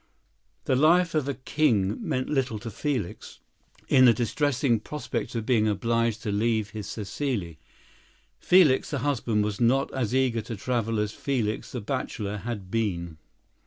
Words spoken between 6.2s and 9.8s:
to leave his Cécile. Felix, the husband, was